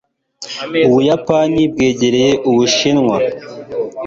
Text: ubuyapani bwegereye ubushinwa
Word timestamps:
ubuyapani 0.87 1.61
bwegereye 1.73 2.31
ubushinwa 2.49 3.15